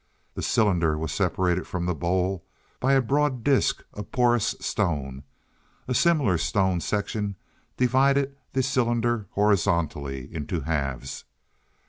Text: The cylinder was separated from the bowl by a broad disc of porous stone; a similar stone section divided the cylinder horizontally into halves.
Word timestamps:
The 0.33 0.41
cylinder 0.41 0.97
was 0.97 1.11
separated 1.11 1.67
from 1.67 1.85
the 1.85 1.93
bowl 1.93 2.43
by 2.79 2.93
a 2.93 3.03
broad 3.03 3.43
disc 3.43 3.83
of 3.93 4.11
porous 4.11 4.55
stone; 4.59 5.21
a 5.87 5.93
similar 5.93 6.39
stone 6.39 6.79
section 6.81 7.35
divided 7.77 8.35
the 8.53 8.63
cylinder 8.63 9.27
horizontally 9.33 10.33
into 10.33 10.61
halves. 10.61 11.25